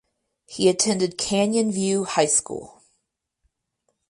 He 0.47 0.67
attended 0.67 1.15
Canyon 1.19 1.71
View 1.71 2.05
High 2.05 2.25
School. 2.25 2.81